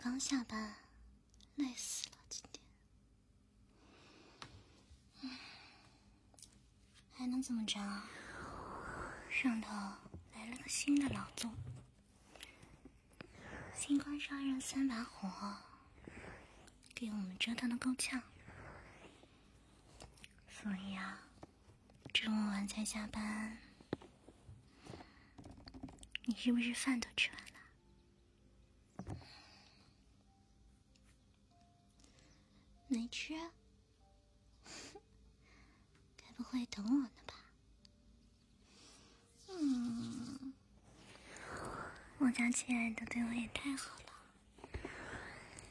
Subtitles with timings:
[0.00, 0.76] 刚下班，
[1.56, 2.62] 累死了，今天。
[7.12, 7.80] 还能怎么着？
[9.28, 9.68] 上头
[10.34, 11.52] 来了个新的老总，
[13.74, 15.56] 星光杀人三把火，
[16.94, 18.22] 给我们折腾的够呛。
[20.48, 21.24] 所以啊，
[22.12, 23.58] 这么晚才下班，
[26.24, 27.48] 你是不是饭都吃完了？
[33.08, 33.34] 吃？
[36.16, 37.34] 该不会等我呢吧？
[39.48, 40.52] 嗯，
[42.18, 44.12] 我家亲爱的对我也太好了，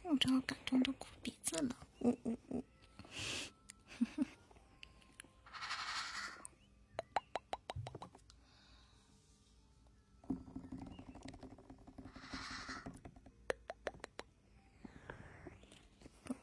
[0.03, 1.75] 我都要感动的哭鼻子了。
[1.99, 2.63] 呜呜呜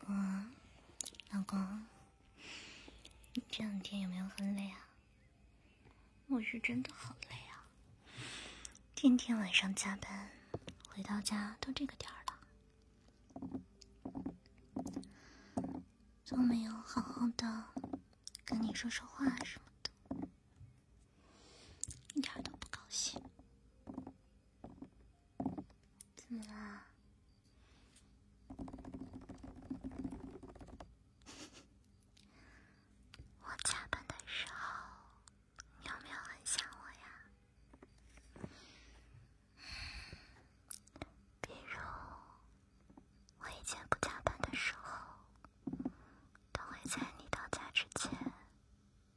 [0.06, 0.14] 过，
[1.30, 1.86] 老公，
[3.32, 3.80] 你这两
[4.30, 4.88] 很累啊？
[6.26, 7.66] 我是真的好累啊，
[8.94, 10.30] 天天晚上加班，
[10.88, 12.40] 回到家都这个点儿了，
[16.26, 17.64] 都没有好好的
[18.44, 19.90] 跟你说说话什么的，
[22.14, 23.22] 一点都不高兴。
[26.16, 26.86] 怎么啦？
[33.40, 34.54] 我加班的时候，
[35.82, 37.06] 你有没有很想我呀？
[41.40, 41.78] 比如，
[43.38, 45.20] 我以前不加班的时候，
[46.52, 48.10] 都会在你到家之前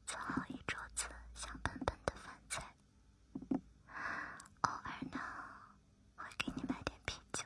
[0.06, 1.06] 做好一桌子
[1.36, 2.74] 香喷喷的饭菜，
[4.62, 5.20] 偶尔呢，
[6.16, 7.46] 会给你买点啤酒，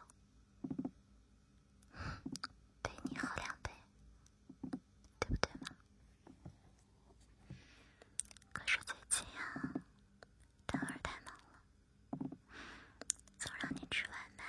[2.84, 3.72] 陪你喝两杯，
[5.20, 5.68] 对不对嘛？
[8.54, 9.74] 可是最近啊，
[10.66, 11.62] 单儿太忙了，
[13.40, 14.44] 总让你吃外卖，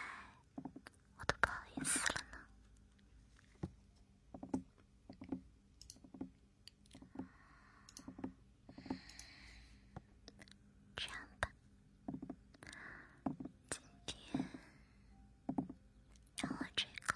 [1.19, 2.39] 我都不好意思了呢。
[10.97, 11.49] 这样吧，
[13.71, 14.45] 今天
[16.37, 17.15] 让我这个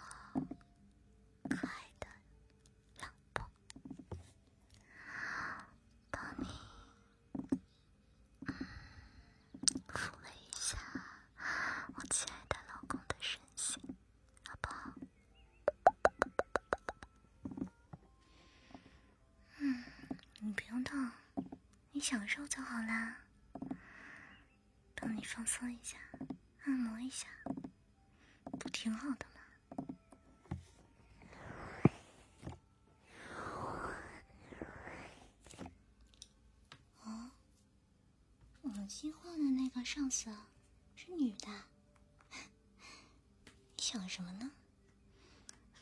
[1.48, 2.06] 可爱的
[3.00, 3.48] 老婆
[6.10, 6.46] 帮你
[9.88, 10.78] 抚慰一下
[11.94, 13.96] 我亲爱的老公的身心，
[14.48, 14.92] 好不好？
[19.58, 19.84] 嗯，
[20.40, 21.10] 你不用动，
[21.92, 23.16] 你享受就好啦。
[24.94, 25.98] 帮你放松一下，
[26.62, 27.26] 按摩一下，
[28.60, 29.40] 不挺好的吗？
[37.02, 37.32] 哦，
[38.62, 40.32] 我们新换的那个上司
[40.94, 41.48] 是女的，
[43.74, 44.52] 你想什么呢？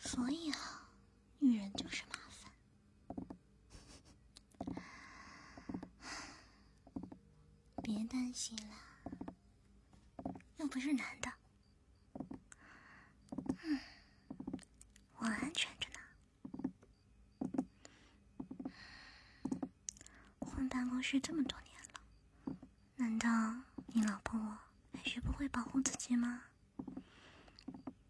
[0.01, 0.89] 所以啊，
[1.41, 2.51] 女人就是麻烦。
[7.83, 8.79] 别担心啦，
[10.57, 11.33] 又不是男的。
[13.63, 13.79] 嗯，
[15.19, 16.01] 我安全着呢。
[20.41, 22.01] 混办公室这么多年了，
[22.97, 23.29] 难道
[23.87, 26.43] 你老婆我还学不会保护自己吗？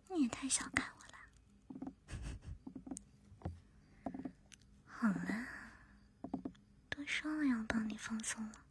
[0.09, 1.93] 你也太小看我了。
[4.87, 5.47] 好了，
[6.89, 8.64] 都说了要帮你放松了。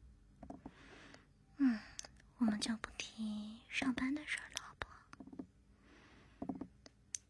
[2.44, 6.68] 我们就不提上班的事儿了，好不好？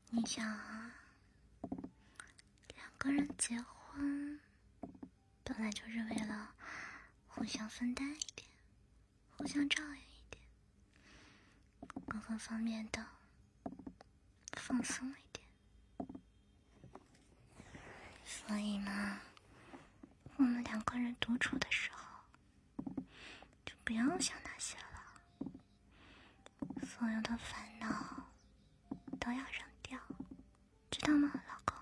[0.10, 0.92] 你想啊，
[2.74, 4.40] 两个人结婚
[5.44, 6.56] 本来就是为了
[7.28, 8.50] 互相分担一点，
[9.38, 10.42] 互相照应一点，
[12.08, 13.06] 各个方面的
[14.54, 15.46] 放松一点。
[18.26, 19.20] 所以呢，
[20.38, 22.24] 我们两个人独处的时候，
[23.64, 24.93] 就不要想那些了，
[27.04, 28.32] 所有的烦恼
[29.20, 30.00] 都要扔掉，
[30.90, 31.76] 知道吗，老公？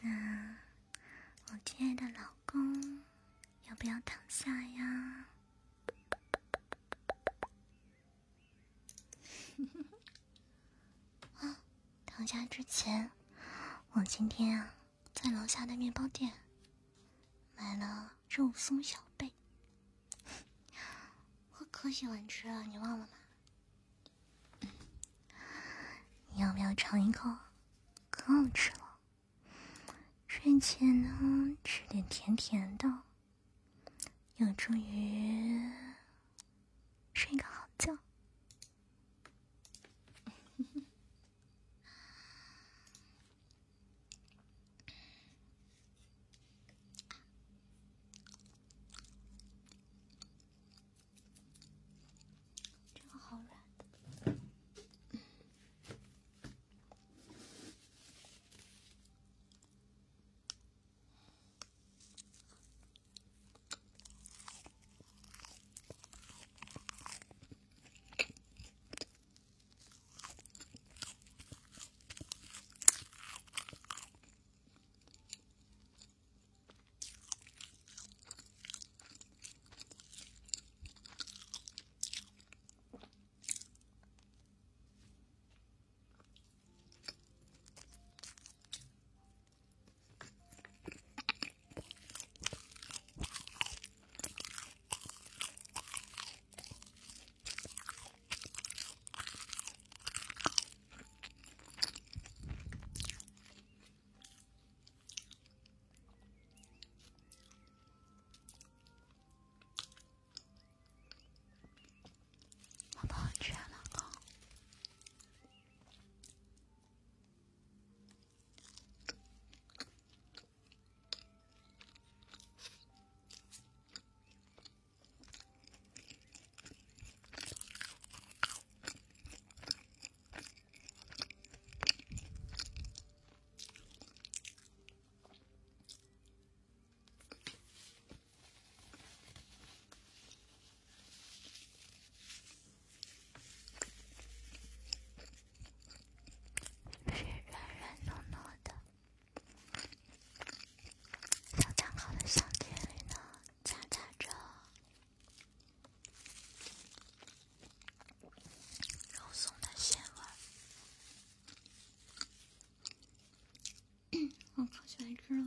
[0.00, 0.56] 那
[1.52, 3.02] 我亲爱的老公，
[3.68, 5.26] 要不要躺下呀。
[11.40, 11.58] 啊，
[12.06, 13.10] 躺下之前，
[13.90, 14.72] 我今天啊，
[15.12, 16.32] 在楼下的面包店
[17.56, 19.32] 买了肉松小贝，
[21.58, 23.08] 我可喜欢吃了，你忘了吗？
[26.28, 27.36] 你要不要尝一口？
[28.10, 28.83] 可好吃了。
[30.54, 33.00] 并且呢，吃点甜甜的，
[34.36, 35.60] 有助于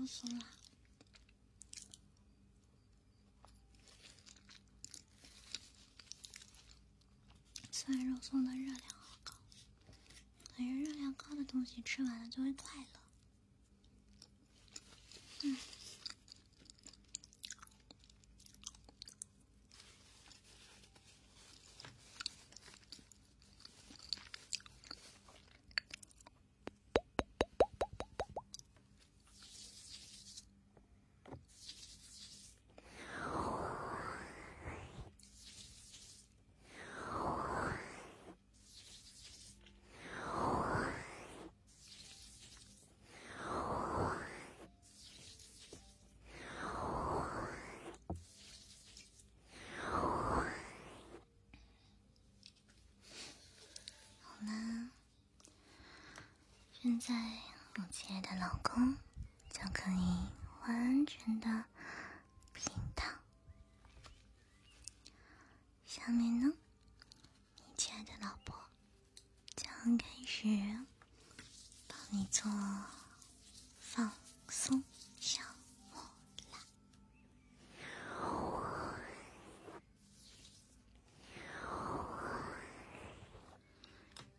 [0.07, 0.45] 欢吃肉松了。
[7.71, 9.33] 虽然肉松的热量好高。
[10.56, 13.06] 可是热量高的东西吃完了就会快乐。
[56.88, 57.13] 现在
[57.75, 58.96] 我亲爱的老公
[59.50, 60.25] 就可以
[60.62, 61.65] 完全的
[62.53, 63.13] 平躺。
[65.86, 66.53] 下面呢，
[67.58, 68.58] 你亲爱的老婆
[69.58, 70.48] 将开始
[71.89, 72.50] 帮你做
[73.79, 74.10] 放
[74.48, 74.82] 松
[75.20, 75.41] 小
[75.91, 76.00] 木
[76.53, 76.62] 兰。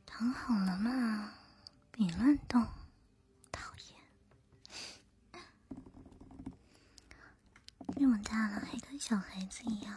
[0.06, 1.34] 躺好了嘛，
[1.92, 2.64] 别乱动，
[3.50, 3.96] 讨厌！
[7.96, 9.96] 这么大了还跟小孩子一样。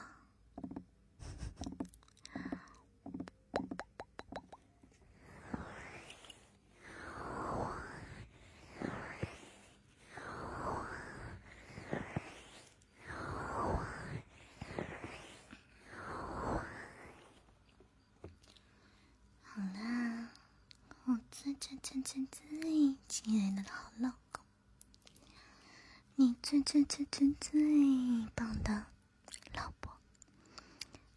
[19.41, 20.29] 好啦，
[21.05, 24.45] 我最最最最最亲爱的好老公，
[26.13, 28.85] 你最最最最最棒的
[29.53, 29.97] 老婆，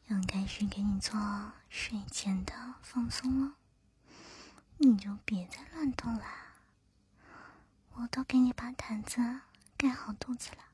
[0.09, 3.57] 要开始给你做睡前的放松了，
[4.79, 6.55] 你就别再乱动啦，
[7.95, 9.21] 我都给你把毯子
[9.77, 10.65] 盖好肚子了，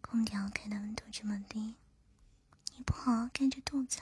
[0.00, 1.76] 空调开的温度这么低，
[2.76, 4.00] 你不好好盖着肚子，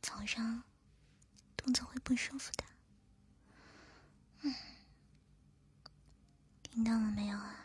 [0.00, 0.62] 早上
[1.56, 2.64] 肚子会不舒服的。
[4.40, 4.54] 嗯，
[6.62, 7.62] 听到了没有啊？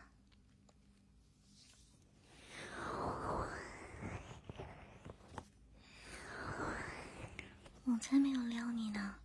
[7.84, 9.16] 我才没有撩你呢。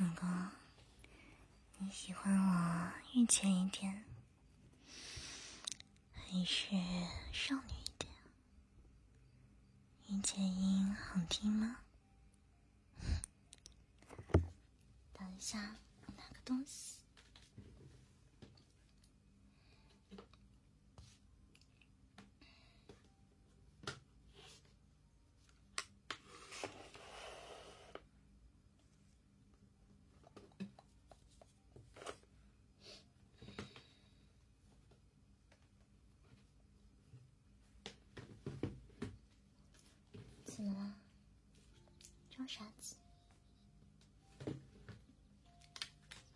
[0.00, 0.48] 老公，
[1.76, 4.02] 你喜欢我御姐一点，
[6.14, 6.68] 还是
[7.34, 8.10] 少女一点？
[10.06, 11.80] 御姐音好听吗？
[15.12, 15.58] 等一下，
[16.16, 16.99] 拿个东西。
[40.62, 40.94] 怎么了？
[42.30, 42.94] 装傻子？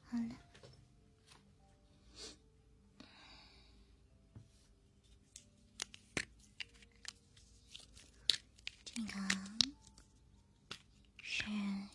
[0.07, 0.35] 好了，
[8.87, 9.21] 这个
[11.23, 11.45] 是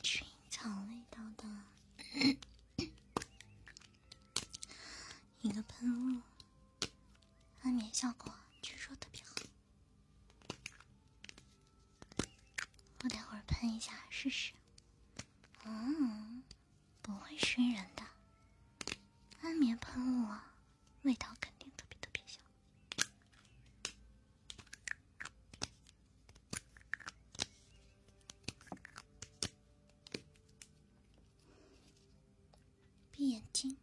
[0.03, 1.43] 薰衣草味道的
[5.41, 6.21] 一个喷雾，
[7.63, 8.31] 安眠效果
[8.61, 9.29] 据说特别好。
[13.01, 14.53] 我待会儿喷一下试试。
[15.65, 16.41] 嗯，
[17.01, 18.03] 不会熏人的，
[19.41, 20.53] 安眠喷雾啊，
[21.01, 22.41] 味道肯定特别特别香。
[33.11, 33.75] 闭眼睛。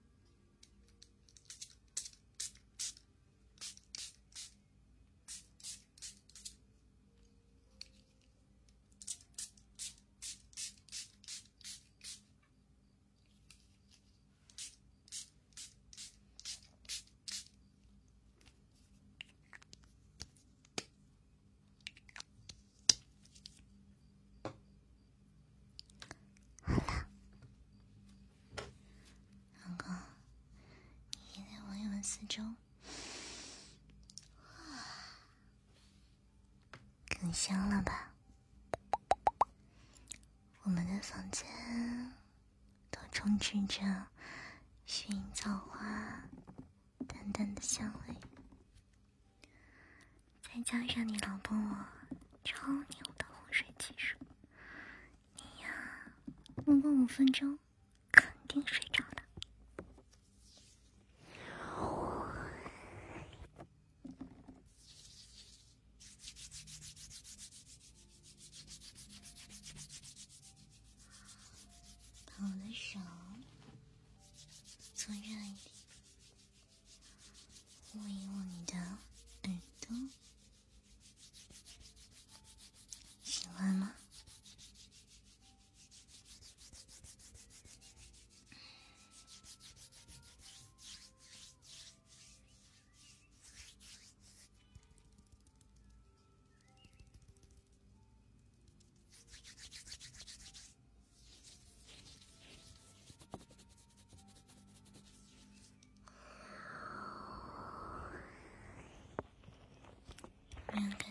[26.69, 27.09] 好了，
[29.63, 29.87] 老公，
[31.13, 32.43] 你也来闻一闻四周，
[37.21, 38.15] 更香了吧？
[40.63, 41.47] 我们的房间
[42.91, 43.83] 都充斥着
[44.87, 46.23] 薰衣草花
[47.07, 48.15] 淡淡的香味，
[50.41, 51.87] 再加上你老婆我
[52.43, 54.17] 超牛的哄睡技术，
[55.37, 55.69] 你呀，
[56.65, 57.59] 不过五分钟
[58.11, 59.05] 肯定睡着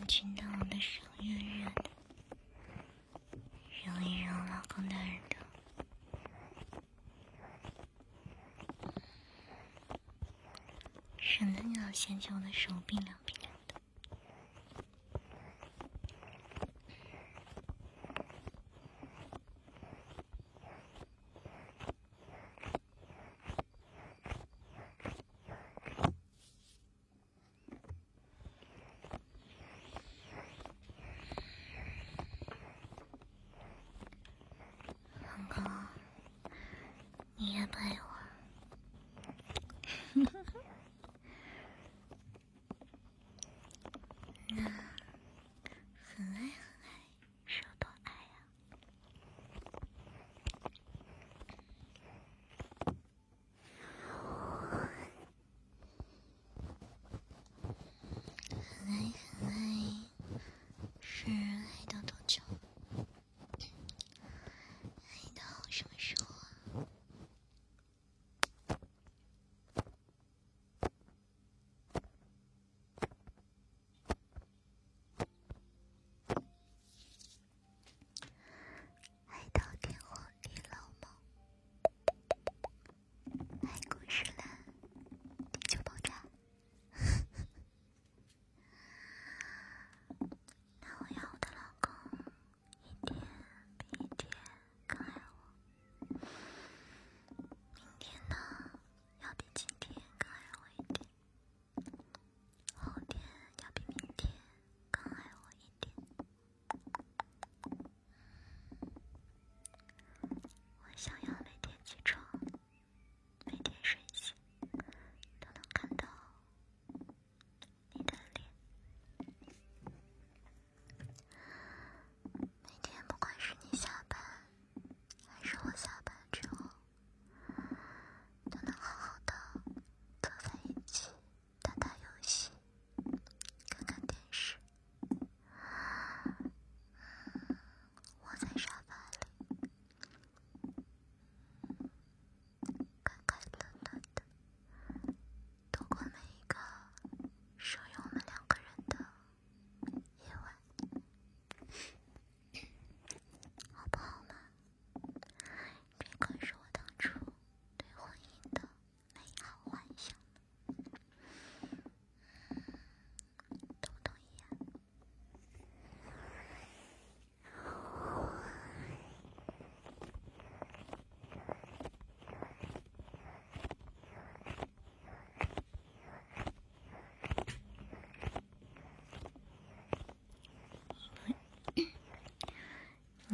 [0.07, 1.89] 听到我的手音热的，
[3.83, 5.38] 揉一揉老公的耳朵。
[11.17, 13.35] 省得你老嫌弃我的手臂两边。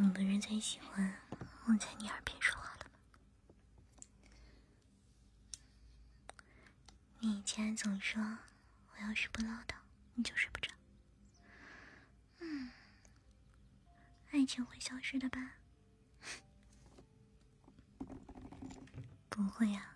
[0.02, 1.14] 你不是最喜欢
[1.66, 2.90] 我在你耳边说话了吗？
[7.20, 9.74] 你以前总说我要是不唠叨
[10.14, 10.72] 你就睡不着。
[14.32, 15.52] 爱情会消失的吧？
[19.30, 19.94] 不会呀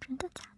[0.00, 0.44] 真的假